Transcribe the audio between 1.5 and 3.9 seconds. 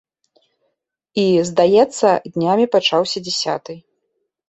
здаецца, днямі пачаўся дзясяты.